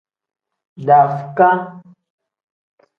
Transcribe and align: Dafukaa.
Dafukaa. 0.85 1.59